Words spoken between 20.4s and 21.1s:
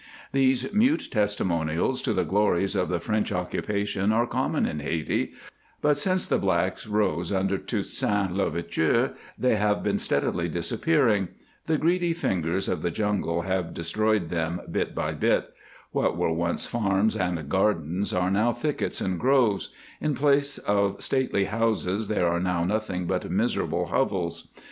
of